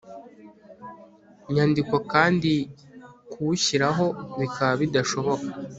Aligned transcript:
nyandiko 1.53 1.95
kandi 2.11 2.51
kuwushyiraho 3.31 4.05
bikaba 4.39 4.73
bidashoboka 4.81 5.49